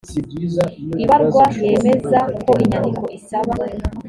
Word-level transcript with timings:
ibarwa 1.03 1.43
yemeza 1.63 2.19
ko 2.43 2.51
inyandiko 2.63 3.03
isaba 3.17 3.53